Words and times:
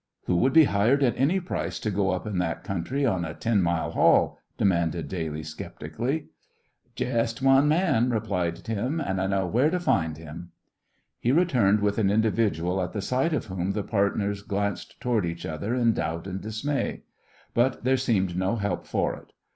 "Who 0.25 0.35
would 0.37 0.51
be 0.51 0.63
hired 0.63 1.03
at 1.03 1.13
any 1.15 1.39
price 1.39 1.79
to 1.81 1.91
go 1.91 2.09
up 2.09 2.25
in 2.25 2.39
that 2.39 2.63
country 2.63 3.05
on 3.05 3.23
a 3.23 3.35
ten 3.35 3.61
mile 3.61 3.91
haul?" 3.91 4.39
demanded 4.57 5.07
Daly, 5.07 5.43
sceptically. 5.43 6.29
"Jest 6.95 7.43
one 7.43 7.67
man," 7.67 8.09
replied 8.09 8.55
Tim, 8.63 8.99
"an' 8.99 9.19
I 9.19 9.27
know 9.27 9.45
where 9.45 9.69
to 9.69 9.79
find 9.79 10.17
him." 10.17 10.53
He 11.19 11.31
returned 11.31 11.81
with 11.81 11.99
an 11.99 12.09
individual 12.09 12.81
at 12.81 12.93
the 12.93 12.99
sight 13.03 13.31
of 13.33 13.45
whom 13.45 13.73
the 13.73 13.83
partners 13.83 14.41
glanced 14.41 14.99
toward 14.99 15.23
each 15.23 15.45
other 15.45 15.75
in 15.75 15.93
doubt 15.93 16.25
and 16.25 16.41
dismay. 16.41 17.03
But 17.53 17.83
there 17.83 17.95
seemed 17.95 18.35
no 18.35 18.55
help 18.55 18.87
for 18.87 19.13
it. 19.13 19.33